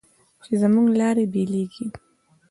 چې 0.43 0.53
زموږ 0.61 0.87
لارې 0.99 1.25
بېلېږي 1.33 1.87